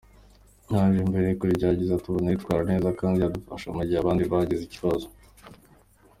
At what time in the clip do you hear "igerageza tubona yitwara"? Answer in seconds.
1.55-2.63